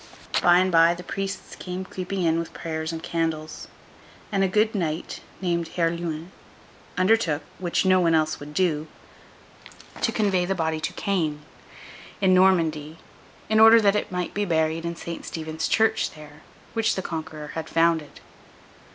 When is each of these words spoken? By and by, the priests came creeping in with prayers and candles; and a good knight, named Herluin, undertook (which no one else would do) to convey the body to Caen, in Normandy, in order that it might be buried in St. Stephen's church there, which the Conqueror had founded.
By 0.41 0.57
and 0.57 0.71
by, 0.71 0.95
the 0.95 1.03
priests 1.03 1.55
came 1.55 1.85
creeping 1.85 2.23
in 2.23 2.39
with 2.39 2.53
prayers 2.55 2.91
and 2.91 3.03
candles; 3.03 3.67
and 4.31 4.43
a 4.43 4.47
good 4.47 4.73
knight, 4.73 5.21
named 5.41 5.67
Herluin, 5.75 6.31
undertook 6.97 7.43
(which 7.59 7.85
no 7.85 7.99
one 8.01 8.15
else 8.15 8.39
would 8.39 8.55
do) 8.55 8.87
to 10.01 10.11
convey 10.11 10.43
the 10.43 10.55
body 10.55 10.79
to 10.79 10.93
Caen, 10.93 11.43
in 12.19 12.33
Normandy, 12.33 12.97
in 13.47 13.59
order 13.59 13.79
that 13.79 13.95
it 13.95 14.11
might 14.11 14.33
be 14.33 14.43
buried 14.43 14.85
in 14.85 14.95
St. 14.95 15.23
Stephen's 15.23 15.67
church 15.67 16.09
there, 16.15 16.41
which 16.73 16.95
the 16.95 17.03
Conqueror 17.03 17.51
had 17.53 17.69
founded. 17.69 18.21